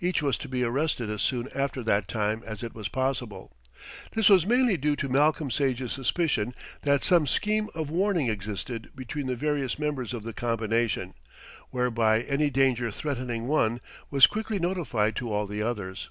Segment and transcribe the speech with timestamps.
[0.00, 3.52] Each was to be arrested as soon after that time as it was possible.
[4.10, 9.28] This was mainly due to Malcolm Sage's suspicion that some scheme of warning existed between
[9.28, 11.14] the various members of the combination,
[11.70, 13.80] whereby any danger threatening one
[14.10, 16.10] was quickly notified to all the others.